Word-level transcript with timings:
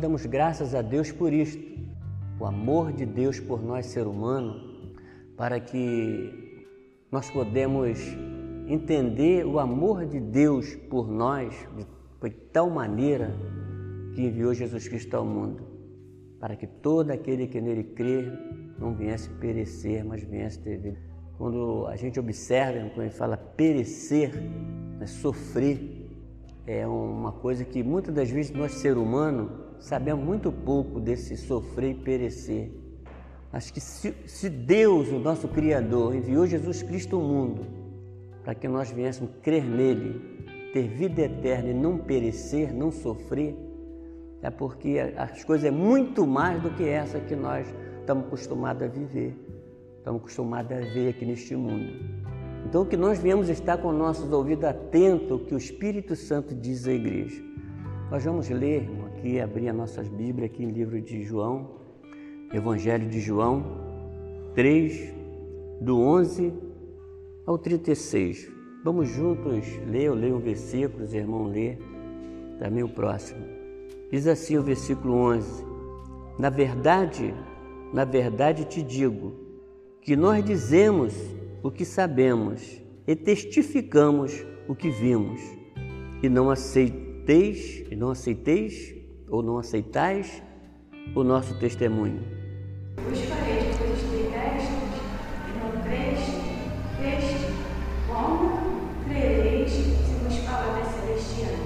Damos 0.00 0.24
graças 0.26 0.76
a 0.76 0.82
Deus 0.82 1.10
por 1.10 1.32
isto, 1.32 1.60
o 2.38 2.46
amor 2.46 2.92
de 2.92 3.04
Deus 3.04 3.40
por 3.40 3.60
nós, 3.60 3.86
ser 3.86 4.06
humano, 4.06 4.94
para 5.36 5.58
que 5.58 6.66
nós 7.10 7.28
podemos 7.28 7.98
entender 8.68 9.44
o 9.44 9.58
amor 9.58 10.06
de 10.06 10.20
Deus 10.20 10.76
por 10.88 11.10
nós 11.10 11.52
de 12.22 12.30
tal 12.52 12.70
maneira 12.70 13.34
que 14.14 14.22
enviou 14.22 14.54
Jesus 14.54 14.86
Cristo 14.86 15.16
ao 15.16 15.24
mundo, 15.24 15.64
para 16.38 16.54
que 16.54 16.68
todo 16.68 17.10
aquele 17.10 17.48
que 17.48 17.60
nele 17.60 17.82
crer 17.82 18.32
não 18.78 18.94
viesse 18.94 19.28
perecer, 19.30 20.04
mas 20.04 20.22
viesse 20.22 20.60
ter 20.60 20.78
vida. 20.78 20.98
Quando 21.36 21.86
a 21.88 21.96
gente 21.96 22.20
observa, 22.20 22.88
quando 22.90 23.06
ele 23.06 23.10
fala 23.10 23.36
perecer, 23.36 24.32
né, 25.00 25.06
sofrer, 25.08 26.08
é 26.64 26.86
uma 26.86 27.32
coisa 27.32 27.64
que 27.64 27.82
muitas 27.82 28.14
das 28.14 28.30
vezes 28.30 28.52
nós, 28.52 28.72
ser 28.74 28.96
humano, 28.96 29.67
sabemos 29.80 30.24
muito 30.24 30.50
pouco 30.50 31.00
desse 31.00 31.36
sofrer 31.36 31.92
e 31.92 31.94
perecer. 31.94 32.72
Acho 33.52 33.72
que 33.72 33.80
se, 33.80 34.14
se 34.26 34.48
Deus, 34.48 35.08
o 35.08 35.18
nosso 35.18 35.48
Criador, 35.48 36.14
enviou 36.14 36.46
Jesus 36.46 36.82
Cristo 36.82 37.16
ao 37.16 37.22
mundo 37.22 37.78
para 38.48 38.54
que 38.54 38.66
nós 38.66 38.90
viéssemos 38.90 39.32
crer 39.42 39.62
nele, 39.62 40.20
ter 40.72 40.88
vida 40.88 41.20
eterna 41.20 41.68
e 41.68 41.74
não 41.74 41.98
perecer, 41.98 42.72
não 42.72 42.90
sofrer, 42.90 43.54
é 44.40 44.50
porque 44.50 44.98
as 45.16 45.44
coisas 45.44 45.66
é 45.66 45.70
muito 45.70 46.26
mais 46.26 46.62
do 46.62 46.70
que 46.70 46.88
essa 46.88 47.20
que 47.20 47.36
nós 47.36 47.66
estamos 48.00 48.26
acostumados 48.26 48.82
a 48.82 48.86
viver, 48.86 49.36
estamos 49.98 50.20
acostumados 50.20 50.72
a 50.72 50.80
ver 50.80 51.10
aqui 51.10 51.26
neste 51.26 51.54
mundo. 51.56 51.92
Então, 52.64 52.86
que 52.86 52.96
nós 52.96 53.18
viemos 53.18 53.48
estar 53.48 53.76
com 53.78 53.92
nossos 53.92 54.32
ouvidos 54.32 54.64
atentos 54.64 55.30
ao 55.30 55.38
que 55.40 55.54
o 55.54 55.58
Espírito 55.58 56.16
Santo 56.16 56.54
diz 56.54 56.86
à 56.86 56.92
igreja. 56.92 57.42
Nós 58.10 58.24
vamos 58.24 58.48
ler, 58.48 58.88
aqui, 59.18 59.40
abrir 59.40 59.68
as 59.68 59.76
nossas 59.76 60.08
Bíblias 60.08 60.50
aqui 60.50 60.62
em 60.62 60.70
livro 60.70 61.00
de 61.00 61.24
João, 61.24 61.70
Evangelho 62.52 63.08
de 63.08 63.20
João 63.20 63.64
3, 64.54 65.12
do 65.80 66.00
11 66.00 66.52
ao 67.44 67.58
36. 67.58 68.48
Vamos 68.84 69.08
juntos 69.08 69.66
ler, 69.88 70.04
eu 70.04 70.14
leio 70.14 70.36
um 70.36 70.40
versículo, 70.40 71.02
os 71.02 71.12
irmãos 71.12 71.48
lê, 71.48 71.76
também 72.60 72.84
o 72.84 72.88
próximo. 72.88 73.44
Diz 74.10 74.28
assim 74.28 74.56
o 74.56 74.62
versículo 74.62 75.14
11: 75.14 75.64
Na 76.38 76.48
verdade, 76.48 77.34
na 77.92 78.04
verdade 78.04 78.66
te 78.66 78.82
digo, 78.82 79.32
que 80.00 80.14
nós 80.14 80.44
dizemos 80.44 81.12
o 81.60 81.72
que 81.72 81.84
sabemos 81.84 82.80
e 83.04 83.16
testificamos 83.16 84.46
o 84.68 84.76
que 84.76 84.90
vimos, 84.90 85.40
e 86.22 86.28
não 86.28 86.50
aceiteis, 86.50 87.84
e 87.90 87.96
não 87.96 88.10
aceiteis 88.10 88.97
ou 89.30 89.42
não 89.42 89.58
aceitais 89.58 90.42
o 91.14 91.22
nosso 91.22 91.58
testemunho. 91.58 92.22
Os 93.10 93.20
farei 93.22 93.70
de 93.70 93.78
coisas 93.78 94.02
detestas 94.10 94.68
e 95.46 95.58
não 95.58 95.82
creis, 95.82 96.18
creste, 96.98 97.52
como 98.06 98.58
crereis 99.08 99.70
se 99.70 99.82
vos 100.24 100.38
palavras 100.40 100.86
celestiais? 100.86 101.58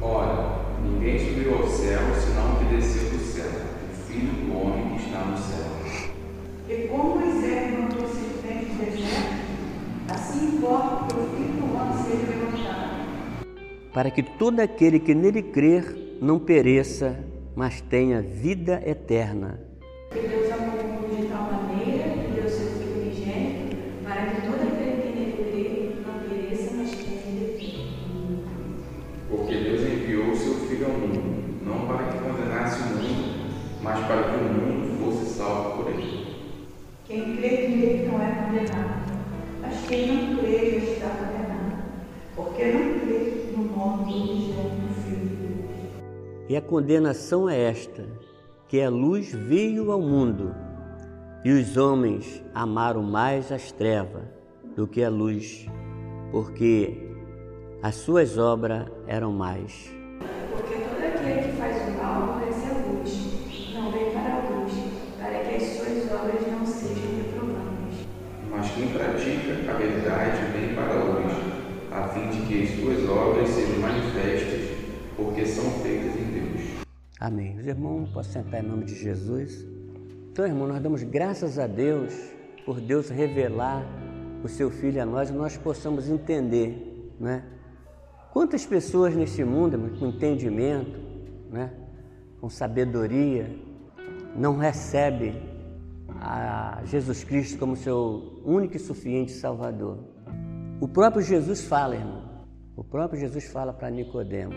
Olha, 0.00 0.64
ninguém 0.82 1.18
subiu 1.18 1.56
ao 1.56 1.68
céu 1.68 2.00
senão 2.14 2.56
que 2.56 2.74
desceu 2.74 3.10
do 3.10 3.18
céu, 3.18 3.50
o 3.90 3.94
Filho 4.06 4.32
do 4.32 4.56
homem 4.56 4.96
que 4.96 5.04
está 5.04 5.24
no 5.24 5.36
céu. 5.36 5.64
E 6.68 6.88
como 6.88 7.16
Moisés 7.16 7.72
mandou 7.72 8.08
serpente 8.08 8.72
no 8.72 8.84
deserto, 8.84 9.44
assim 10.08 10.56
importa 10.56 11.14
que 11.14 11.20
o 11.20 11.26
Filho 11.36 11.52
do 11.60 11.74
homem 11.74 12.04
seja 12.04 12.30
levantado. 12.30 12.94
Para 13.92 14.10
que 14.10 14.22
todo 14.22 14.60
aquele 14.60 14.98
que 14.98 15.14
nele 15.14 15.42
crer 15.42 16.13
não 16.24 16.38
pereça, 16.38 17.22
mas 17.54 17.82
tenha 17.82 18.22
vida 18.22 18.82
eterna. 18.86 19.60
Que 20.10 20.20
Deus 20.20 20.50
amou 20.52 20.80
o 20.80 20.88
mundo 20.88 21.20
de 21.20 21.28
tal 21.28 21.52
maneira 21.52 22.04
que 22.08 22.40
deu 22.40 22.48
seu 22.48 22.66
Filho 22.78 23.02
unigênito, 23.02 23.76
para 24.02 24.26
que 24.28 24.40
todo 24.40 24.62
aquele 24.62 25.02
que 25.02 25.08
nele 25.18 25.32
crê 25.36 26.00
não 26.00 26.26
pereça, 26.26 26.76
mas 26.76 26.90
tenha 26.92 27.20
vida 27.20 27.44
eterna. 27.52 28.40
Porque 29.28 29.54
Deus 29.54 29.82
enviou 29.82 30.30
o 30.30 30.36
seu 30.36 30.54
Filho 30.66 30.86
ao 30.86 30.92
mundo, 30.92 31.62
não 31.62 31.86
para 31.86 32.06
que 32.06 32.18
condenasse 32.18 32.80
o 32.80 32.96
mundo, 32.96 33.52
mas 33.82 34.06
para 34.06 34.22
que 34.22 34.36
o 34.36 34.48
mundo 34.48 35.04
fosse 35.04 35.26
salvo 35.26 35.82
por 35.82 35.92
ele. 35.92 36.36
Quem 37.04 37.36
crê 37.36 37.68
nele 37.68 38.08
não 38.08 38.22
é 38.22 38.32
condenado, 38.32 39.12
mas 39.60 39.86
quem 39.86 40.06
não 40.06 40.38
crê 40.38 40.70
já 40.70 40.90
está 40.90 41.08
condenado, 41.10 41.82
porque 42.34 42.64
não 42.64 42.98
crê 43.00 43.44
no 43.54 43.76
nome 43.76 44.04
do. 44.04 44.43
E 46.46 46.56
a 46.56 46.60
condenação 46.60 47.48
é 47.48 47.58
esta: 47.58 48.04
que 48.68 48.80
a 48.82 48.90
luz 48.90 49.32
veio 49.32 49.90
ao 49.90 50.00
mundo, 50.00 50.54
e 51.42 51.50
os 51.50 51.76
homens 51.76 52.42
amaram 52.54 53.02
mais 53.02 53.50
as 53.50 53.72
trevas 53.72 54.24
do 54.76 54.86
que 54.86 55.02
a 55.02 55.08
luz, 55.08 55.66
porque 56.30 57.08
as 57.82 57.94
suas 57.94 58.36
obras 58.36 58.86
eram 59.06 59.32
mais. 59.32 59.90
Porque 60.50 60.74
todo 60.74 61.02
aquele 61.02 61.48
que 61.48 61.56
faz 61.56 61.88
o 61.88 62.02
mal 62.02 62.22
aborrece 62.24 62.66
a 62.66 62.72
luz, 62.88 63.74
não 63.74 63.90
vem 63.90 64.10
para 64.10 64.34
a 64.34 64.50
luz, 64.50 64.72
para 65.18 65.38
que 65.44 65.54
as 65.56 65.62
suas 65.62 66.12
obras 66.12 66.46
não 66.46 66.66
sejam 66.66 67.16
reprovadas. 67.16 67.94
Mas 68.50 68.70
quem 68.70 68.88
pratica 68.88 69.70
a 69.70 69.76
verdade 69.78 70.52
vem 70.52 70.74
para 70.74 70.92
a 70.92 71.04
luz, 71.04 71.32
a 71.90 72.08
fim 72.08 72.28
de 72.28 72.46
que 72.46 72.62
as 72.64 72.80
suas 72.80 73.08
obras 73.08 73.48
sejam 73.48 73.78
manifestas, 73.80 74.73
porque 75.16 75.46
são 75.46 75.70
feitas 75.82 76.16
em 76.16 76.32
Deus. 76.32 76.84
Amém. 77.20 77.56
Os 77.56 77.66
irmãos, 77.66 78.08
posso 78.10 78.30
sentar 78.30 78.62
em 78.62 78.66
nome 78.66 78.84
de 78.84 78.94
Jesus? 78.94 79.66
Então, 80.30 80.46
irmão, 80.46 80.66
nós 80.66 80.82
damos 80.82 81.02
graças 81.02 81.58
a 81.58 81.66
Deus 81.66 82.12
por 82.64 82.80
Deus 82.80 83.08
revelar 83.08 83.84
o 84.42 84.48
seu 84.48 84.70
Filho 84.70 85.00
a 85.00 85.06
nós 85.06 85.30
e 85.30 85.32
nós 85.32 85.56
possamos 85.56 86.08
entender, 86.08 87.14
né? 87.18 87.44
Quantas 88.32 88.66
pessoas 88.66 89.14
neste 89.14 89.44
mundo, 89.44 89.78
com 89.98 90.08
entendimento, 90.08 90.98
né? 91.50 91.72
com 92.40 92.50
sabedoria, 92.50 93.48
não 94.36 94.58
recebem 94.58 95.40
a 96.20 96.82
Jesus 96.84 97.22
Cristo 97.22 97.58
como 97.58 97.76
seu 97.76 98.42
único 98.44 98.76
e 98.76 98.80
suficiente 98.80 99.30
Salvador. 99.30 99.98
O 100.80 100.88
próprio 100.88 101.22
Jesus 101.22 101.64
fala, 101.64 101.94
irmão. 101.94 102.24
O 102.76 102.82
próprio 102.82 103.20
Jesus 103.20 103.44
fala 103.52 103.72
para 103.72 103.88
Nicodemo: 103.88 104.52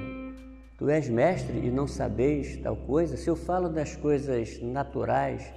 Tu 0.78 0.88
és 0.92 1.10
mestre 1.10 1.58
e 1.58 1.72
não 1.72 1.88
sabeis 1.88 2.56
tal 2.58 2.76
coisa? 2.76 3.18
Se 3.18 3.28
eu 3.28 3.36
falo 3.36 3.68
das 3.68 3.96
coisas 3.96 4.62
naturais, 4.62 5.52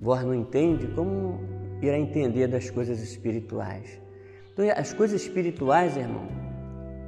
vós 0.00 0.24
não 0.24 0.34
entende, 0.34 0.86
como 0.88 1.38
irá 1.82 1.98
entender 1.98 2.46
das 2.46 2.70
coisas 2.70 3.02
espirituais? 3.02 4.00
Então, 4.54 4.64
as 4.74 4.94
coisas 4.94 5.20
espirituais, 5.20 5.94
irmão, 5.98 6.26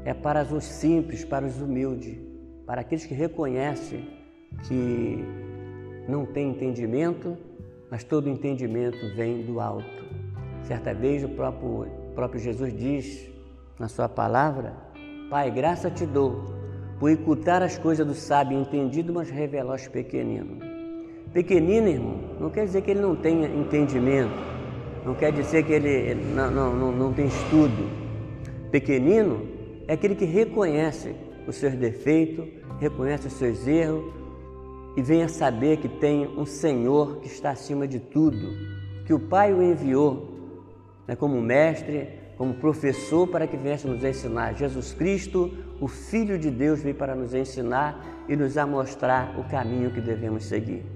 é 0.04 0.12
para 0.12 0.42
os 0.42 0.64
simples, 0.64 1.24
para 1.24 1.46
os 1.46 1.58
humildes, 1.58 2.18
para 2.66 2.82
aqueles 2.82 3.06
que 3.06 3.14
reconhecem 3.14 4.06
que 4.66 5.24
não 6.06 6.26
tem 6.26 6.50
entendimento, 6.50 7.34
mas 7.90 8.04
todo 8.04 8.28
entendimento 8.28 8.98
vem 9.16 9.46
do 9.46 9.58
alto. 9.58 10.04
Certa 10.64 10.92
vez 10.92 11.24
o 11.24 11.30
próprio, 11.30 11.84
o 12.10 12.12
próprio 12.14 12.38
Jesus 12.38 12.76
diz 12.76 13.26
na 13.78 13.88
sua 13.88 14.06
palavra: 14.06 14.74
Pai, 15.30 15.50
graça 15.50 15.90
te 15.90 16.04
dou 16.04 16.57
por 16.98 17.10
ocultar 17.12 17.62
as 17.62 17.78
coisas 17.78 18.06
do 18.06 18.14
sábio 18.14 18.58
entendido, 18.58 19.12
mas 19.12 19.30
revelar 19.30 19.72
aos 19.72 19.86
pequeninos. 19.86 20.58
Pequenino, 21.32 21.88
irmão, 21.88 22.18
não 22.40 22.50
quer 22.50 22.64
dizer 22.64 22.82
que 22.82 22.90
ele 22.90 23.00
não 23.00 23.14
tenha 23.14 23.46
entendimento, 23.48 24.32
não 25.04 25.14
quer 25.14 25.30
dizer 25.32 25.64
que 25.64 25.72
ele 25.72 26.14
não, 26.34 26.50
não, 26.50 26.74
não, 26.74 26.92
não 26.92 27.12
tem 27.12 27.26
estudo. 27.26 27.88
Pequenino 28.70 29.46
é 29.86 29.92
aquele 29.94 30.14
que 30.14 30.24
reconhece 30.24 31.14
os 31.46 31.56
seus 31.56 31.74
defeitos, 31.74 32.46
reconhece 32.80 33.26
os 33.26 33.34
seus 33.34 33.66
erros 33.66 34.04
e 34.96 35.02
vem 35.02 35.22
a 35.22 35.28
saber 35.28 35.76
que 35.78 35.88
tem 35.88 36.26
um 36.26 36.44
Senhor 36.44 37.20
que 37.20 37.28
está 37.28 37.50
acima 37.50 37.86
de 37.86 38.00
tudo, 38.00 38.56
que 39.06 39.14
o 39.14 39.20
Pai 39.20 39.52
o 39.52 39.62
enviou 39.62 40.28
né, 41.06 41.14
como 41.14 41.40
mestre, 41.40 42.08
como 42.38 42.54
professor 42.54 43.26
para 43.26 43.48
que 43.48 43.56
viesse 43.56 43.86
nos 43.86 44.02
ensinar. 44.04 44.54
Jesus 44.54 44.92
Cristo, 44.92 45.52
o 45.80 45.88
Filho 45.88 46.38
de 46.38 46.50
Deus, 46.52 46.80
veio 46.80 46.94
para 46.94 47.16
nos 47.16 47.34
ensinar 47.34 48.24
e 48.28 48.36
nos 48.36 48.54
mostrar 48.54 49.36
o 49.36 49.42
caminho 49.42 49.90
que 49.90 50.00
devemos 50.00 50.44
seguir. 50.44 50.86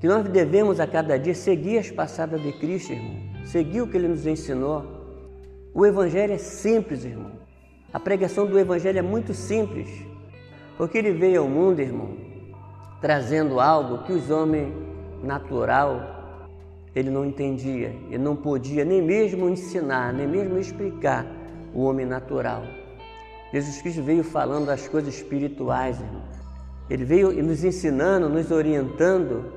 Que 0.00 0.06
nós 0.06 0.26
devemos 0.28 0.78
a 0.78 0.86
cada 0.86 1.18
dia 1.18 1.34
seguir 1.34 1.78
as 1.78 1.90
passadas 1.90 2.40
de 2.40 2.52
Cristo, 2.52 2.92
irmão, 2.92 3.16
seguir 3.44 3.82
o 3.82 3.88
que 3.88 3.96
Ele 3.96 4.06
nos 4.06 4.24
ensinou. 4.24 4.86
O 5.74 5.84
Evangelho 5.84 6.34
é 6.34 6.38
simples, 6.38 7.04
irmão. 7.04 7.32
A 7.92 7.98
pregação 7.98 8.46
do 8.46 8.56
Evangelho 8.56 9.00
é 9.00 9.02
muito 9.02 9.34
simples, 9.34 9.88
porque 10.78 10.96
Ele 10.96 11.10
veio 11.10 11.42
ao 11.42 11.48
mundo, 11.48 11.80
irmão, 11.80 12.16
trazendo 13.00 13.58
algo 13.58 14.04
que 14.04 14.12
os 14.12 14.30
homens 14.30 14.72
natural 15.20 16.19
ele 16.94 17.10
não 17.10 17.24
entendia, 17.24 17.94
ele 18.08 18.18
não 18.18 18.34
podia 18.34 18.84
nem 18.84 19.00
mesmo 19.00 19.48
ensinar, 19.48 20.12
nem 20.12 20.26
mesmo 20.26 20.58
explicar 20.58 21.24
o 21.72 21.82
homem 21.82 22.04
natural. 22.04 22.62
Jesus 23.52 23.80
Cristo 23.80 24.02
veio 24.02 24.24
falando 24.24 24.66
das 24.66 24.88
coisas 24.88 25.14
espirituais, 25.14 26.00
irmão. 26.00 26.22
Ele 26.88 27.04
veio 27.04 27.32
nos 27.42 27.62
ensinando, 27.62 28.28
nos 28.28 28.50
orientando, 28.50 29.52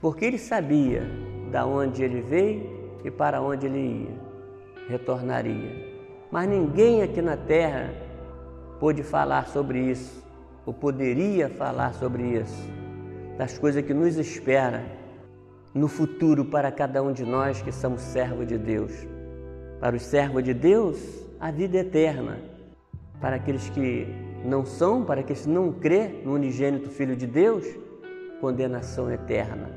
porque 0.00 0.24
ele 0.24 0.38
sabia 0.38 1.02
da 1.50 1.66
onde 1.66 2.02
ele 2.04 2.20
veio 2.20 2.98
e 3.04 3.10
para 3.10 3.40
onde 3.40 3.66
ele 3.66 4.06
ia, 4.08 4.88
retornaria. 4.88 5.92
Mas 6.30 6.48
ninguém 6.48 7.02
aqui 7.02 7.20
na 7.20 7.36
terra 7.36 7.92
pôde 8.78 9.02
falar 9.02 9.48
sobre 9.48 9.80
isso, 9.80 10.22
ou 10.64 10.72
poderia 10.72 11.48
falar 11.48 11.92
sobre 11.94 12.22
isso, 12.22 12.68
das 13.36 13.58
coisas 13.58 13.84
que 13.84 13.92
nos 13.92 14.16
espera 14.16 15.03
no 15.74 15.88
futuro 15.88 16.44
para 16.44 16.70
cada 16.70 17.02
um 17.02 17.12
de 17.12 17.24
nós 17.24 17.60
que 17.60 17.72
somos 17.72 18.00
servos 18.00 18.46
de 18.46 18.56
Deus. 18.56 18.92
Para 19.80 19.96
os 19.96 20.02
servos 20.02 20.44
de 20.44 20.54
Deus, 20.54 20.98
a 21.40 21.50
vida 21.50 21.78
eterna. 21.78 22.38
Para 23.20 23.36
aqueles 23.36 23.68
que 23.70 24.06
não 24.44 24.64
são, 24.64 25.04
para 25.04 25.20
aqueles 25.20 25.42
que 25.42 25.48
não 25.48 25.72
crê 25.72 26.08
no 26.24 26.34
unigênito 26.34 26.90
Filho 26.90 27.16
de 27.16 27.26
Deus, 27.26 27.66
condenação 28.40 29.10
eterna. 29.10 29.70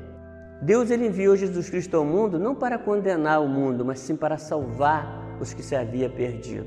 Deus 0.62 0.90
ele 0.90 1.06
enviou 1.06 1.36
Jesus 1.36 1.68
Cristo 1.68 1.96
ao 1.96 2.04
mundo 2.04 2.38
não 2.38 2.54
para 2.54 2.78
condenar 2.78 3.42
o 3.42 3.48
mundo, 3.48 3.84
mas 3.84 4.00
sim 4.00 4.16
para 4.16 4.38
salvar 4.38 5.36
os 5.40 5.52
que 5.52 5.62
se 5.62 5.74
havia 5.74 6.08
perdido. 6.08 6.66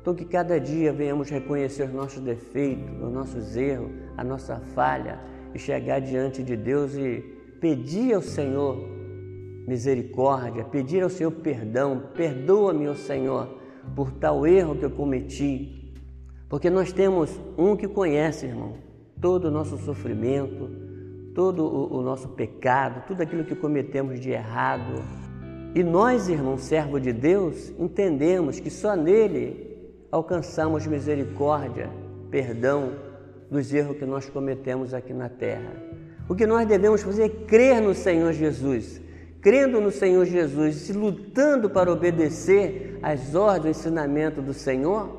Então 0.00 0.14
que 0.14 0.24
cada 0.24 0.58
dia 0.58 0.92
venhamos 0.92 1.28
reconhecer 1.28 1.84
os 1.84 1.92
nossos 1.92 2.20
defeitos, 2.20 2.90
os 3.02 3.12
nossos 3.12 3.56
erros, 3.56 3.90
a 4.16 4.24
nossa 4.24 4.56
falha 4.74 5.18
e 5.54 5.58
chegar 5.58 6.00
diante 6.00 6.42
de 6.42 6.56
Deus 6.56 6.94
e 6.94 7.37
pedir 7.60 8.14
ao 8.14 8.22
Senhor 8.22 8.76
misericórdia, 9.66 10.64
pedir 10.64 11.02
ao 11.02 11.10
Senhor 11.10 11.30
perdão, 11.30 12.02
perdoa-me, 12.14 12.88
ó 12.88 12.94
Senhor, 12.94 13.48
por 13.94 14.12
tal 14.12 14.46
erro 14.46 14.76
que 14.76 14.84
eu 14.84 14.90
cometi. 14.90 15.94
Porque 16.48 16.70
nós 16.70 16.92
temos 16.92 17.38
um 17.56 17.76
que 17.76 17.86
conhece, 17.86 18.46
irmão, 18.46 18.74
todo 19.20 19.46
o 19.46 19.50
nosso 19.50 19.76
sofrimento, 19.78 20.70
todo 21.34 21.64
o, 21.64 21.98
o 21.98 22.02
nosso 22.02 22.28
pecado, 22.30 23.06
tudo 23.06 23.22
aquilo 23.22 23.44
que 23.44 23.54
cometemos 23.54 24.18
de 24.18 24.30
errado. 24.30 25.02
E 25.74 25.82
nós, 25.82 26.28
irmão, 26.28 26.56
servo 26.56 26.98
de 26.98 27.12
Deus, 27.12 27.72
entendemos 27.78 28.58
que 28.58 28.70
só 28.70 28.96
nele 28.96 29.68
alcançamos 30.10 30.86
misericórdia, 30.86 31.90
perdão 32.30 32.92
dos 33.50 33.72
erros 33.72 33.98
que 33.98 34.06
nós 34.06 34.28
cometemos 34.28 34.94
aqui 34.94 35.12
na 35.12 35.28
terra. 35.28 35.97
O 36.28 36.34
que 36.34 36.46
nós 36.46 36.68
devemos 36.68 37.02
fazer 37.02 37.24
é 37.24 37.28
crer 37.28 37.80
no 37.80 37.94
Senhor 37.94 38.32
Jesus. 38.32 39.00
Crendo 39.40 39.80
no 39.80 39.90
Senhor 39.90 40.26
Jesus 40.26 40.90
e 40.90 40.92
lutando 40.92 41.70
para 41.70 41.90
obedecer 41.90 42.98
às 43.02 43.34
ordens 43.34 43.76
e 43.76 43.80
ensinamento 43.80 44.42
do 44.42 44.52
Senhor, 44.52 45.16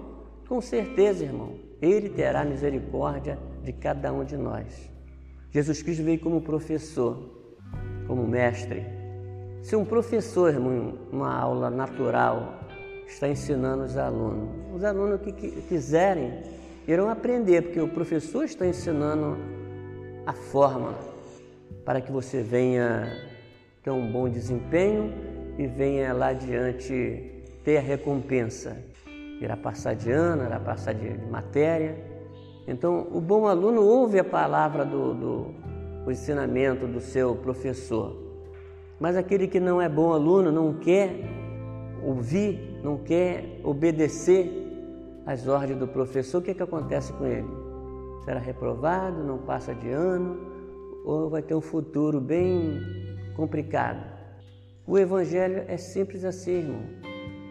com 0.47 0.61
certeza, 0.61 1.23
irmão, 1.23 1.55
Ele 1.81 2.09
terá 2.09 2.45
misericórdia 2.45 3.39
de 3.63 3.73
cada 3.73 4.11
um 4.13 4.23
de 4.23 4.37
nós. 4.37 4.89
Jesus 5.51 5.81
Cristo 5.81 6.03
veio 6.03 6.19
como 6.19 6.41
professor, 6.41 7.17
como 8.05 8.27
mestre. 8.27 8.85
Se 9.63 9.75
um 9.75 9.85
professor, 9.85 10.53
irmão, 10.53 10.99
uma 11.11 11.33
aula 11.33 11.69
natural, 11.69 12.59
está 13.07 13.27
ensinando 13.27 13.83
os 13.83 13.97
alunos, 13.97 14.49
os 14.75 14.83
alunos 14.83 15.21
que 15.21 15.31
quiserem 15.31 16.43
irão 16.87 17.09
aprender, 17.09 17.63
porque 17.63 17.81
o 17.81 17.87
professor 17.87 18.43
está 18.43 18.67
ensinando 18.67 19.37
a 20.29 20.33
forma 20.33 20.93
para 21.83 21.99
que 21.99 22.11
você 22.11 22.43
venha 22.43 23.11
ter 23.81 23.89
um 23.89 24.11
bom 24.11 24.29
desempenho 24.29 25.11
e 25.57 25.65
venha 25.65 26.13
lá 26.13 26.27
adiante 26.27 27.43
ter 27.63 27.77
a 27.77 27.81
recompensa. 27.81 28.77
Irá 29.41 29.57
passar 29.57 29.95
de 29.95 30.11
ano, 30.11 30.43
irá 30.43 30.59
passar 30.59 30.93
de, 30.93 31.17
matéria. 31.31 31.97
Então, 32.67 33.07
o 33.11 33.19
bom 33.19 33.47
aluno 33.47 33.81
ouve 33.81 34.19
a 34.19 34.23
palavra 34.23 34.85
do, 34.85 35.15
do 35.15 35.55
o 36.05 36.11
ensinamento 36.11 36.85
do 36.85 36.99
seu 36.99 37.35
professor. 37.35 38.15
Mas 38.99 39.17
aquele 39.17 39.47
que 39.47 39.59
não 39.59 39.81
é 39.81 39.89
bom 39.89 40.13
aluno, 40.13 40.51
não 40.51 40.75
quer 40.75 41.09
ouvir, 42.03 42.79
não 42.83 42.99
quer 42.99 43.59
obedecer 43.63 44.47
às 45.25 45.47
ordens 45.47 45.79
do 45.79 45.87
professor, 45.87 46.37
o 46.37 46.41
que, 46.43 46.51
é 46.51 46.53
que 46.53 46.61
acontece 46.61 47.11
com 47.13 47.25
ele? 47.25 47.68
Será 48.23 48.39
reprovado, 48.39 49.23
não 49.23 49.37
passa 49.39 49.73
de 49.73 49.89
ano, 49.89 50.37
ou 51.05 51.29
vai 51.29 51.41
ter 51.41 51.55
um 51.55 51.61
futuro 51.61 52.19
bem 52.19 52.79
complicado. 53.35 54.03
O 54.85 54.97
Evangelho 54.97 55.63
é 55.67 55.77
simples 55.77 56.23
assim, 56.23 56.59
irmão. 56.59 56.81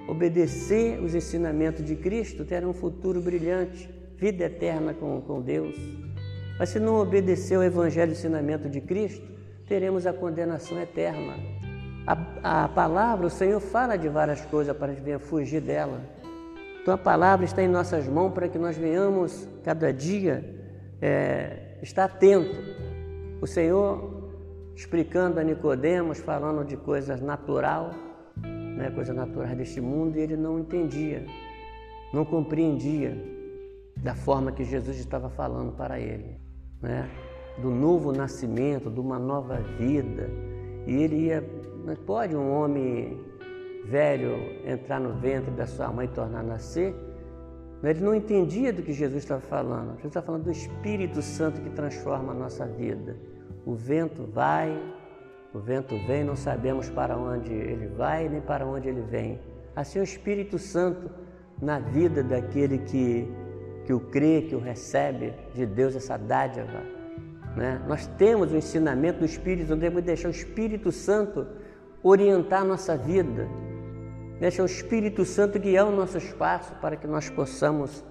Obedecer 0.08 1.00
os 1.02 1.14
ensinamentos 1.14 1.84
de 1.84 1.94
Cristo 1.94 2.44
terá 2.44 2.66
um 2.66 2.72
futuro 2.72 3.20
brilhante, 3.20 3.88
vida 4.16 4.44
eterna 4.44 4.94
com, 4.94 5.20
com 5.20 5.40
Deus. 5.40 5.76
Mas 6.58 6.70
se 6.70 6.80
não 6.80 6.96
obedecer 6.96 7.54
ao 7.54 7.62
Evangelho 7.62 8.10
e 8.10 8.12
ensinamento 8.12 8.68
de 8.68 8.80
Cristo, 8.80 9.24
teremos 9.68 10.06
a 10.06 10.12
condenação 10.12 10.80
eterna. 10.80 11.34
A, 12.06 12.64
a 12.64 12.68
palavra, 12.68 13.26
o 13.26 13.30
Senhor 13.30 13.60
fala 13.60 13.96
de 13.96 14.08
várias 14.08 14.44
coisas 14.46 14.76
para 14.76 14.94
que 14.94 15.00
venha 15.00 15.18
fugir 15.18 15.60
dela. 15.60 16.00
Então 16.82 16.94
a 16.94 16.98
palavra 16.98 17.44
está 17.44 17.62
em 17.62 17.68
nossas 17.68 18.08
mãos 18.08 18.32
para 18.32 18.48
que 18.48 18.58
nós 18.58 18.76
venhamos 18.76 19.46
cada 19.62 19.92
dia 19.92 20.57
é, 21.00 21.78
está 21.82 22.04
atento. 22.04 22.56
O 23.40 23.46
Senhor 23.46 24.18
explicando 24.74 25.40
a 25.40 25.42
Nicodemos, 25.42 26.18
falando 26.20 26.64
de 26.64 26.76
coisas 26.76 27.20
natural, 27.20 27.90
né, 28.76 28.90
coisas 28.94 29.14
naturais 29.14 29.56
deste 29.56 29.80
mundo, 29.80 30.16
e 30.16 30.20
ele 30.20 30.36
não 30.36 30.58
entendia, 30.58 31.26
não 32.12 32.24
compreendia 32.24 33.16
da 33.96 34.14
forma 34.14 34.52
que 34.52 34.62
Jesus 34.62 34.98
estava 34.98 35.28
falando 35.28 35.72
para 35.72 35.98
ele, 35.98 36.40
né, 36.80 37.10
do 37.60 37.70
novo 37.70 38.12
nascimento, 38.12 38.88
de 38.88 39.00
uma 39.00 39.18
nova 39.18 39.56
vida. 39.56 40.30
E 40.86 41.02
ele 41.02 41.26
ia, 41.26 41.44
pode 42.06 42.36
um 42.36 42.52
homem 42.52 43.18
velho 43.86 44.36
entrar 44.64 45.00
no 45.00 45.14
ventre 45.14 45.50
da 45.50 45.66
sua 45.66 45.88
mãe 45.88 46.06
e 46.06 46.10
tornar 46.10 46.40
a 46.40 46.44
nascer? 46.44 46.94
Ele 47.82 48.00
não 48.00 48.14
entendia 48.14 48.72
do 48.72 48.82
que 48.82 48.92
Jesus 48.92 49.22
estava 49.22 49.40
falando. 49.40 49.90
Jesus 49.90 50.06
estava 50.06 50.26
falando 50.26 50.44
do 50.44 50.50
Espírito 50.50 51.22
Santo 51.22 51.60
que 51.60 51.70
transforma 51.70 52.32
a 52.32 52.34
nossa 52.34 52.66
vida. 52.66 53.16
O 53.64 53.74
vento 53.74 54.24
vai, 54.24 54.76
o 55.54 55.60
vento 55.60 55.94
vem, 56.06 56.24
não 56.24 56.34
sabemos 56.34 56.90
para 56.90 57.16
onde 57.16 57.52
ele 57.52 57.86
vai 57.86 58.28
nem 58.28 58.40
para 58.40 58.66
onde 58.66 58.88
ele 58.88 59.02
vem. 59.02 59.40
Assim, 59.76 60.00
o 60.00 60.02
Espírito 60.02 60.58
Santo 60.58 61.08
na 61.62 61.78
vida 61.78 62.22
daquele 62.22 62.78
que, 62.78 63.28
que 63.84 63.92
o 63.92 64.00
crê, 64.00 64.42
que 64.42 64.56
o 64.56 64.60
recebe 64.60 65.32
de 65.54 65.64
Deus, 65.64 65.94
essa 65.94 66.16
dádiva. 66.16 66.82
Né? 67.56 67.80
Nós 67.86 68.06
temos 68.18 68.52
o 68.52 68.56
ensinamento 68.56 69.20
do 69.20 69.24
Espírito, 69.24 69.70
nós 69.70 69.78
devemos 69.78 70.04
deixar 70.04 70.28
o 70.28 70.32
Espírito 70.32 70.90
Santo 70.90 71.46
orientar 72.02 72.62
a 72.62 72.64
nossa 72.64 72.96
vida. 72.96 73.48
Deixa 74.40 74.62
o 74.62 74.66
Espírito 74.66 75.24
Santo 75.24 75.58
guiar 75.58 75.86
o 75.86 75.94
nosso 75.94 76.16
espaço 76.16 76.72
para 76.80 76.96
que 76.96 77.06
nós 77.06 77.28
possamos 77.28 78.04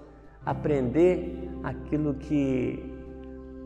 aprender 0.46 1.50
aquilo 1.64 2.14
que 2.16 2.84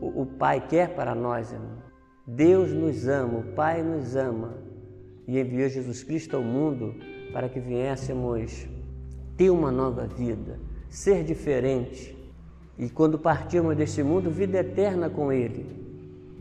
o 0.00 0.24
Pai 0.26 0.64
quer 0.68 0.94
para 0.94 1.14
nós, 1.14 1.52
irmão. 1.52 1.82
Deus 2.24 2.72
nos 2.72 3.08
ama, 3.08 3.38
o 3.40 3.54
Pai 3.54 3.82
nos 3.82 4.14
ama 4.14 4.54
e 5.26 5.40
enviou 5.40 5.68
Jesus 5.68 6.04
Cristo 6.04 6.36
ao 6.36 6.42
mundo 6.42 6.94
para 7.32 7.48
que 7.48 7.58
viéssemos 7.58 8.68
ter 9.36 9.50
uma 9.50 9.72
nova 9.72 10.06
vida, 10.06 10.60
ser 10.88 11.24
diferente 11.24 12.16
e 12.78 12.88
quando 12.88 13.18
partirmos 13.18 13.76
deste 13.76 14.02
mundo, 14.02 14.30
vida 14.30 14.58
eterna 14.58 15.10
com 15.10 15.32
Ele. 15.32 15.66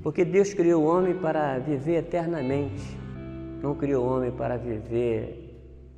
Porque 0.02 0.24
Deus 0.24 0.54
criou 0.54 0.84
o 0.84 0.88
homem 0.88 1.16
para 1.16 1.60
viver 1.60 1.98
eternamente, 1.98 2.98
não 3.62 3.76
criou 3.76 4.06
o 4.06 4.10
homem 4.10 4.32
para 4.32 4.58
viver 4.58 5.51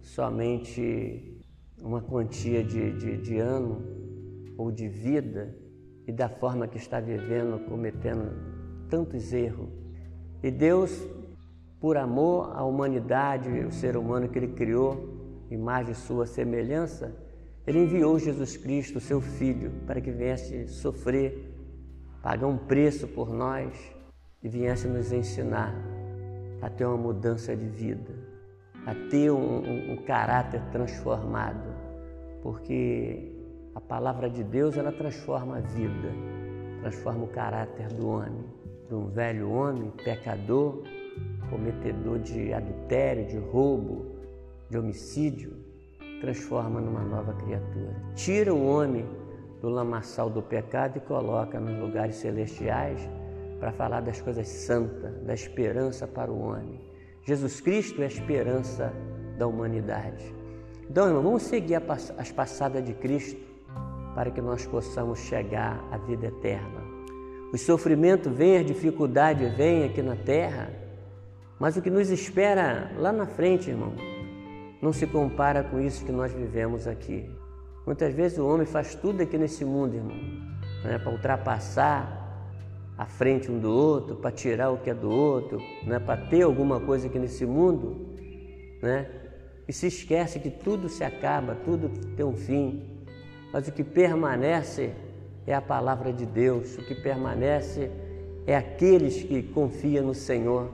somente 0.03 1.41
uma 1.81 2.01
quantia 2.01 2.63
de, 2.63 2.91
de, 2.91 3.17
de 3.17 3.37
ano 3.39 3.81
ou 4.57 4.71
de 4.71 4.87
vida 4.87 5.55
e 6.05 6.11
da 6.11 6.29
forma 6.29 6.67
que 6.67 6.77
está 6.77 6.99
vivendo, 6.99 7.65
cometendo 7.67 8.31
tantos 8.89 9.33
erros. 9.33 9.69
E 10.43 10.51
Deus, 10.51 10.91
por 11.79 11.97
amor 11.97 12.51
à 12.55 12.63
humanidade, 12.63 13.49
o 13.49 13.71
ser 13.71 13.95
humano 13.95 14.27
que 14.27 14.37
Ele 14.37 14.49
criou, 14.49 15.45
imagem 15.49 15.93
sua 15.93 16.25
semelhança, 16.25 17.15
Ele 17.65 17.79
enviou 17.79 18.19
Jesus 18.19 18.57
Cristo, 18.57 18.99
seu 18.99 19.21
Filho, 19.21 19.71
para 19.87 20.01
que 20.01 20.11
viesse 20.11 20.67
sofrer, 20.67 21.49
pagar 22.21 22.47
um 22.47 22.57
preço 22.57 23.07
por 23.07 23.33
nós 23.33 23.73
e 24.43 24.49
viesse 24.49 24.87
nos 24.87 25.11
ensinar 25.13 25.73
a 26.61 26.69
ter 26.69 26.85
uma 26.85 26.97
mudança 26.97 27.55
de 27.55 27.65
vida 27.65 28.22
a 28.85 28.93
ter 29.09 29.31
um, 29.31 29.93
um, 29.93 29.97
caráter 30.05 30.61
transformado, 30.71 31.73
porque 32.41 33.31
a 33.75 33.81
palavra 33.81 34.29
de 34.29 34.43
Deus 34.43 34.77
ela 34.77 34.91
transforma 34.91 35.57
a 35.57 35.61
vida, 35.61 36.09
transforma 36.81 37.23
o 37.23 37.27
caráter 37.27 37.87
do 37.93 38.07
homem, 38.07 38.43
de 38.87 38.95
um 38.95 39.07
velho 39.07 39.49
homem 39.51 39.91
pecador, 40.03 40.83
cometedor 41.49 42.19
de 42.19 42.53
adultério, 42.53 43.25
de 43.25 43.37
roubo, 43.37 44.05
de 44.69 44.77
homicídio, 44.77 45.53
transforma 46.19 46.81
numa 46.81 47.03
nova 47.03 47.33
criatura. 47.33 47.95
Tira 48.15 48.53
o 48.53 48.65
homem 48.65 49.05
do 49.61 49.69
lamaçal 49.69 50.29
do 50.29 50.41
pecado 50.41 50.97
e 50.97 50.99
coloca 50.99 51.59
nos 51.59 51.79
lugares 51.79 52.15
celestiais 52.15 53.09
para 53.59 53.71
falar 53.71 54.01
das 54.01 54.19
coisas 54.19 54.47
santas, 54.47 55.21
da 55.21 55.33
esperança 55.33 56.05
para 56.05 56.29
o 56.29 56.39
homem. 56.39 56.81
Jesus 57.25 57.61
Cristo 57.61 58.01
é 58.01 58.05
a 58.05 58.07
esperança 58.07 58.93
da 59.37 59.47
humanidade. 59.47 60.33
Então, 60.89 61.07
irmão, 61.07 61.23
vamos 61.23 61.43
seguir 61.43 61.81
as 62.17 62.31
passadas 62.31 62.83
de 62.83 62.93
Cristo 62.93 63.39
para 64.13 64.29
que 64.29 64.41
nós 64.41 64.65
possamos 64.65 65.19
chegar 65.19 65.83
à 65.91 65.97
vida 65.97 66.27
eterna. 66.27 66.83
O 67.53 67.57
sofrimento 67.57 68.29
vem, 68.29 68.57
a 68.57 68.63
dificuldade 68.63 69.45
vem 69.55 69.85
aqui 69.85 70.01
na 70.01 70.15
terra, 70.15 70.69
mas 71.59 71.77
o 71.77 71.81
que 71.81 71.89
nos 71.89 72.09
espera 72.09 72.91
lá 72.97 73.11
na 73.11 73.25
frente, 73.25 73.69
irmão, 73.69 73.93
não 74.81 74.91
se 74.91 75.07
compara 75.07 75.63
com 75.63 75.79
isso 75.79 76.03
que 76.03 76.11
nós 76.11 76.31
vivemos 76.33 76.87
aqui. 76.87 77.29
Muitas 77.85 78.13
vezes 78.13 78.37
o 78.37 78.47
homem 78.47 78.65
faz 78.65 78.95
tudo 78.95 79.23
aqui 79.23 79.37
nesse 79.37 79.63
mundo, 79.63 79.95
irmão, 79.95 80.17
né, 80.83 80.99
para 80.99 81.11
ultrapassar 81.11 82.22
à 82.97 83.05
frente 83.05 83.51
um 83.51 83.59
do 83.59 83.71
outro, 83.71 84.15
para 84.15 84.31
tirar 84.31 84.69
o 84.71 84.77
que 84.77 84.89
é 84.89 84.93
do 84.93 85.09
outro, 85.09 85.59
né, 85.85 85.99
para 85.99 86.27
ter 86.27 86.43
alguma 86.43 86.79
coisa 86.79 87.07
aqui 87.07 87.17
nesse 87.17 87.45
mundo, 87.45 88.15
né? 88.81 89.09
E 89.67 89.71
se 89.71 89.87
esquece 89.87 90.39
que 90.39 90.49
tudo 90.49 90.89
se 90.89 91.03
acaba, 91.03 91.55
tudo 91.55 91.89
tem 92.15 92.25
um 92.25 92.35
fim. 92.35 92.83
Mas 93.51 93.67
o 93.67 93.71
que 93.71 93.83
permanece 93.83 94.91
é 95.47 95.53
a 95.53 95.61
palavra 95.61 96.11
de 96.11 96.25
Deus, 96.25 96.77
o 96.77 96.85
que 96.85 96.95
permanece 96.95 97.89
é 98.45 98.55
aqueles 98.55 99.23
que 99.23 99.41
confiam 99.41 100.05
no 100.05 100.13
Senhor, 100.13 100.69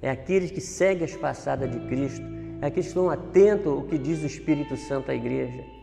é 0.00 0.08
aqueles 0.08 0.52
que 0.52 0.60
seguem 0.60 1.04
as 1.04 1.16
passadas 1.16 1.70
de 1.70 1.80
Cristo, 1.88 2.24
é 2.62 2.66
aqueles 2.66 2.86
que 2.86 2.98
estão 2.98 3.10
atentos 3.10 3.66
ao 3.66 3.82
que 3.82 3.98
diz 3.98 4.22
o 4.22 4.26
Espírito 4.26 4.76
Santo 4.76 5.10
à 5.10 5.14
igreja 5.14 5.78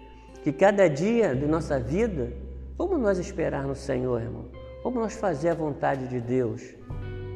que 0.46 0.54
cada 0.54 0.88
dia 0.88 1.36
de 1.36 1.48
nossa 1.48 1.80
vida, 1.80 2.32
vamos 2.77 3.00
nós 3.00 3.18
esperar 3.18 3.65
no 3.65 3.74
Senhor, 3.74 4.22
irmão? 4.22 4.46
Vamos 4.86 5.00
nós 5.00 5.15
fazer 5.15 5.50
a 5.50 5.56
vontade 5.56 6.08
de 6.08 6.22
Deus? 6.22 6.62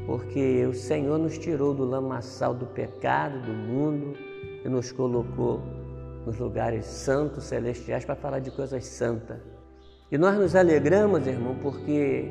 Porque 0.06 0.64
o 0.66 0.72
Senhor 0.72 1.18
nos 1.18 1.36
tirou 1.36 1.74
do 1.74 1.84
lamaçal 1.84 2.54
do 2.54 2.64
pecado, 2.64 3.40
do 3.40 3.52
mundo, 3.52 4.16
e 4.64 4.68
nos 4.68 4.92
colocou 4.92 5.60
nos 6.24 6.38
lugares 6.38 6.86
santos, 6.86 7.42
celestiais, 7.42 8.04
para 8.04 8.14
falar 8.14 8.38
de 8.38 8.52
coisas 8.52 8.84
santas. 8.86 9.40
E 10.12 10.16
nós 10.16 10.38
nos 10.38 10.54
alegramos, 10.54 11.26
irmão, 11.26 11.56
porque 11.60 12.24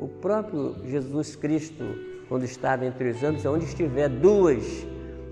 o 0.00 0.08
próprio 0.08 0.74
Jesus 0.84 1.36
Cristo, 1.36 1.84
quando 2.28 2.42
estava 2.42 2.84
entre 2.84 3.10
os 3.10 3.22
anos, 3.22 3.46
onde 3.46 3.66
estiver 3.66 4.08
duas 4.08 4.84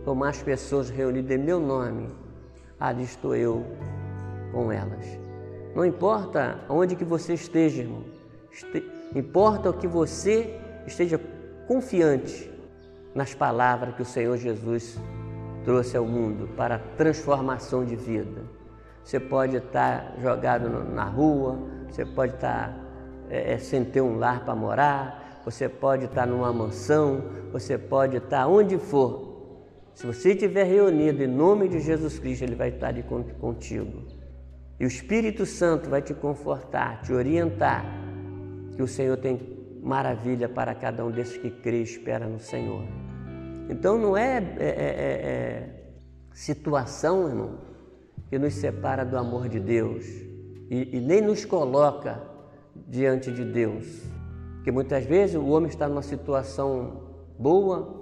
ou 0.07 0.15
mais 0.15 0.41
pessoas 0.41 0.89
reunidas 0.89 1.37
em 1.37 1.43
meu 1.43 1.59
nome, 1.59 2.07
ali 2.79 3.03
estou 3.03 3.35
eu 3.35 3.67
com 4.53 4.71
elas. 4.71 5.05
Não 5.75 5.85
importa 5.85 6.61
onde 6.69 6.95
que 6.95 7.05
você 7.05 7.35
esteja, 7.35 7.83
irmão. 7.83 8.22
Importa 9.15 9.73
que 9.73 9.87
você 9.87 10.59
esteja 10.87 11.21
confiante 11.67 12.51
nas 13.15 13.35
palavras 13.35 13.95
que 13.95 14.03
o 14.03 14.07
Senhor 14.07 14.37
Jesus 14.37 14.99
trouxe 15.65 15.97
ao 15.97 16.05
mundo 16.05 16.49
para 16.57 16.79
transformação 16.97 17.85
de 17.85 17.97
vida. 17.97 18.43
Você 19.05 19.19
pode 19.19 19.57
estar 19.57 20.15
jogado 20.21 20.69
na 20.69 21.05
rua, 21.05 21.59
você 21.89 22.05
pode 22.05 22.35
estar 22.35 22.79
é, 23.29 23.59
sem 23.59 23.85
ter 23.85 24.01
um 24.01 24.19
lar 24.19 24.45
para 24.45 24.55
morar, 24.55 25.41
você 25.45 25.69
pode 25.69 26.05
estar 26.05 26.27
numa 26.27 26.53
mansão, 26.53 27.23
você 27.51 27.77
pode 27.77 28.17
estar 28.17 28.47
onde 28.47 28.79
for. 28.79 29.33
Se 29.95 30.07
você 30.07 30.33
estiver 30.33 30.65
reunido 30.65 31.23
em 31.23 31.27
nome 31.27 31.69
de 31.69 31.81
Jesus 31.81 32.19
Cristo, 32.19 32.45
Ele 32.45 32.55
vai 32.55 32.69
estar 32.69 32.95
contigo. 33.41 34.05
E 34.79 34.85
o 34.85 34.89
Espírito 34.89 35.45
Santo 35.45 35.91
vai 35.91 36.01
te 36.01 36.15
confortar, 36.15 37.03
te 37.03 37.13
orientar, 37.13 37.85
que 38.77 38.83
o 38.83 38.89
Senhor 38.89 39.17
tem 39.17 39.41
maravilha 39.83 40.49
para 40.49 40.75
cada 40.75 41.05
um 41.05 41.11
desses 41.11 41.37
que 41.37 41.51
crê 41.51 41.81
e 41.81 41.83
espera 41.83 42.27
no 42.27 42.39
Senhor. 42.39 42.85
Então 43.69 43.99
não 43.99 44.17
é, 44.17 44.39
é, 44.39 44.41
é, 44.41 44.69
é, 44.69 44.69
é 44.69 45.83
situação, 46.33 47.29
irmão, 47.29 47.59
que 48.29 48.39
nos 48.39 48.55
separa 48.55 49.05
do 49.05 49.17
amor 49.17 49.49
de 49.49 49.61
Deus 49.61 50.05
e, 50.71 50.97
e 50.97 51.01
nem 51.01 51.21
nos 51.21 51.45
coloca 51.45 52.23
diante 52.89 53.31
de 53.31 53.45
Deus. 53.45 54.03
Porque 54.55 54.71
muitas 54.71 55.05
vezes 55.05 55.37
o 55.37 55.47
homem 55.49 55.69
está 55.69 55.89
numa 55.89 56.03
situação 56.03 57.03
boa, 57.39 58.01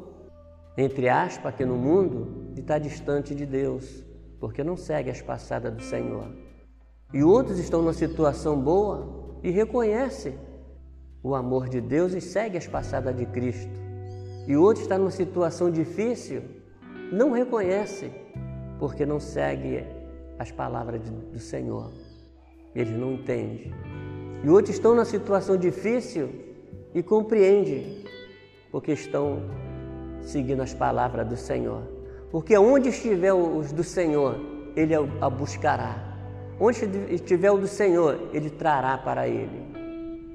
entre 0.77 1.09
aspas, 1.09 1.55
aqui 1.55 1.65
no 1.65 1.77
mundo, 1.77 2.53
e 2.55 2.61
está 2.61 2.79
distante 2.79 3.35
de 3.35 3.47
Deus, 3.47 4.05
porque 4.39 4.63
não 4.63 4.77
segue 4.77 5.11
as 5.11 5.23
passadas 5.23 5.73
do 5.73 5.83
Senhor. 5.83 6.31
E 7.13 7.25
outros 7.25 7.59
estão 7.59 7.81
numa 7.81 7.93
situação 7.93 8.61
boa 8.61 9.39
e 9.43 9.51
reconhecem 9.51 10.39
o 11.23 11.35
amor 11.35 11.69
de 11.69 11.81
Deus 11.81 12.13
e 12.15 12.21
seguem 12.21 12.59
as 12.59 12.67
passadas 12.67 13.15
de 13.17 13.27
Cristo. 13.27 13.71
E 14.47 14.57
outros 14.57 14.83
estão 14.83 14.99
numa 14.99 15.11
situação 15.11 15.71
difícil, 15.71 16.43
não 17.13 17.33
reconhece, 17.33 18.11
porque 18.79 19.05
não 19.05 19.21
segue 19.21 19.85
as 20.39 20.51
palavras 20.51 21.01
do 21.01 21.39
Senhor. 21.39 21.93
Eles 22.75 22.97
não 22.97 23.13
entendem. 23.13 23.73
E 24.43 24.49
outros 24.49 24.75
estão 24.75 24.95
numa 24.95 25.05
situação 25.05 25.57
difícil 25.57 26.31
e 26.95 27.03
compreendem, 27.03 28.05
porque 28.73 28.93
estão 28.93 29.43
seguindo 30.23 30.63
as 30.63 30.73
palavras 30.73 31.27
do 31.29 31.37
Senhor. 31.37 31.83
Porque 32.31 32.57
onde 32.57 32.89
estiver 32.89 33.35
os 33.35 33.73
do 33.73 33.85
Senhor, 33.85 34.37
Ele 34.75 34.95
a 34.95 35.29
buscará. 35.29 36.07
Onde 36.59 36.85
estiver 37.11 37.51
o 37.51 37.59
do 37.59 37.67
Senhor, 37.67 38.31
Ele 38.33 38.49
trará 38.51 38.97
para 38.97 39.29
ele. 39.29 39.80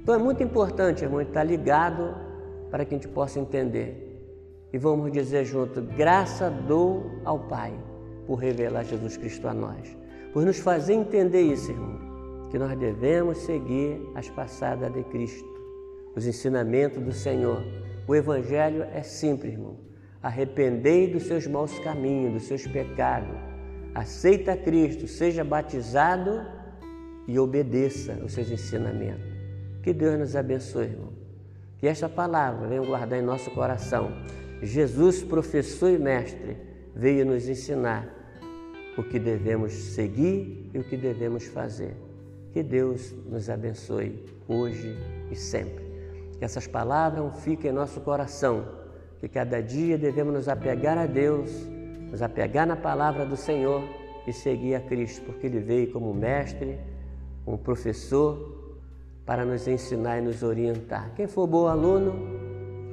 Então 0.06 0.14
é 0.14 0.20
muito 0.20 0.44
importante, 0.44 1.04
irmão, 1.04 1.20
estar 1.20 1.44
ligado 1.44 2.16
para 2.70 2.86
que 2.86 2.94
a 2.94 2.98
gente 2.98 3.08
possa 3.08 3.40
entender. 3.40 4.22
E 4.72 4.78
vamos 4.78 5.12
dizer 5.12 5.46
junto: 5.46 5.82
graça 5.82 6.48
dou 6.48 7.10
ao 7.26 7.40
Pai 7.40 7.74
por 8.28 8.36
revelar 8.36 8.84
Jesus 8.84 9.18
Cristo 9.18 9.48
a 9.48 9.54
nós, 9.56 9.98
por 10.32 10.46
nos 10.46 10.60
fazer 10.60 10.94
entender 10.94 11.42
isso, 11.42 11.72
irmão, 11.72 11.98
que 12.52 12.60
nós 12.60 12.78
devemos 12.78 13.40
seguir 13.40 14.00
as 14.14 14.30
passadas 14.30 14.94
de 14.94 15.02
Cristo, 15.06 15.50
os 16.16 16.28
ensinamentos 16.28 17.02
do 17.02 17.12
Senhor. 17.12 17.64
O 18.08 18.14
Evangelho 18.14 18.84
é 18.94 19.02
simples, 19.02 19.54
irmão. 19.54 19.80
Arrependei 20.22 21.12
dos 21.12 21.24
seus 21.24 21.48
maus 21.48 21.80
caminhos, 21.80 22.34
dos 22.34 22.44
seus 22.44 22.68
pecados 22.68 23.56
aceita 23.96 24.58
Cristo, 24.58 25.08
seja 25.08 25.42
batizado 25.42 26.46
e 27.26 27.40
obedeça 27.40 28.20
os 28.24 28.34
seus 28.34 28.52
ensinamentos. 28.52 29.35
Que 29.86 29.94
Deus 29.94 30.18
nos 30.18 30.36
abençoe, 30.36 30.86
irmão. 30.86 31.14
Que 31.78 31.86
esta 31.86 32.10
palavra 32.10 32.68
venha 32.68 32.82
guardar 32.82 33.20
em 33.20 33.22
nosso 33.22 33.52
coração. 33.52 34.12
Jesus, 34.60 35.22
professor 35.22 35.92
e 35.92 36.00
mestre, 36.00 36.58
veio 36.96 37.24
nos 37.24 37.48
ensinar 37.48 38.10
o 38.98 39.04
que 39.04 39.20
devemos 39.20 39.74
seguir 39.74 40.72
e 40.74 40.80
o 40.80 40.84
que 40.84 40.98
devemos 40.98 41.46
fazer. 41.46 41.96
Que 42.52 42.64
Deus 42.64 43.14
nos 43.28 43.48
abençoe 43.48 44.26
hoje 44.48 44.98
e 45.30 45.36
sempre. 45.36 45.86
Que 46.40 46.44
essas 46.44 46.66
palavras 46.66 47.44
fiquem 47.44 47.70
em 47.70 47.74
nosso 47.74 48.02
coração, 48.02 48.66
que 49.20 49.30
cada 49.30 49.62
dia 49.62 50.00
devemos 50.00 50.34
nos 50.34 50.50
apegar 50.50 50.98
a 50.98 51.06
Deus 51.06 51.52
nos 52.10 52.22
apegar 52.22 52.66
na 52.66 52.78
palavra 52.78 53.26
do 53.26 53.36
Senhor 53.36 53.84
e 54.26 54.32
seguir 54.32 54.74
a 54.74 54.80
Cristo, 54.80 55.22
porque 55.26 55.48
Ele 55.48 55.60
veio 55.60 55.92
como 55.92 56.14
mestre, 56.14 56.80
como 57.44 57.58
professor, 57.58 58.55
para 59.26 59.44
nos 59.44 59.68
ensinar 59.68 60.20
e 60.20 60.22
nos 60.22 60.44
orientar. 60.44 61.12
Quem 61.16 61.28
for 61.28 61.48
bom 61.48 61.68
aluno, 61.68 62.14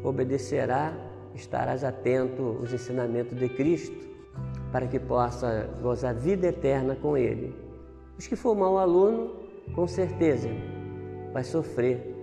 obedecerá, 0.03 0.93
estarás 1.35 1.85
atento 1.85 2.57
aos 2.61 2.73
ensinamentos 2.73 3.39
de 3.39 3.49
Cristo, 3.49 4.11
para 4.71 4.87
que 4.87 4.99
possa 4.99 5.69
gozar 5.83 6.15
vida 6.15 6.47
eterna 6.47 6.97
com 6.97 7.17
Ele. 7.17 7.55
Os 8.19 8.27
que 8.27 8.35
for 8.35 8.55
mau 8.55 8.79
aluno, 8.79 9.35
com 9.75 9.87
certeza, 9.87 10.49
vai 11.33 11.45
sofrer, 11.45 12.15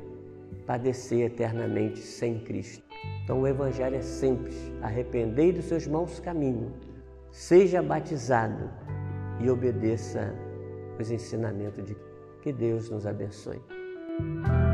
padecer 0.66 1.26
eternamente 1.26 2.00
sem 2.00 2.40
Cristo. 2.40 2.84
Então 3.24 3.42
o 3.42 3.48
Evangelho 3.48 3.96
é 3.96 4.02
simples: 4.02 4.56
arrependei 4.82 5.52
dos 5.52 5.66
seus 5.66 5.86
maus 5.86 6.20
caminhos, 6.20 6.74
seja 7.32 7.82
batizado 7.82 8.70
e 9.40 9.50
obedeça 9.50 10.34
os 11.00 11.12
ensinamentos 11.12 11.86
de 11.86 11.96
que 12.42 12.52
Deus 12.52 12.90
nos 12.90 13.06
abençoe. 13.06 13.79
Bye. 14.20 14.69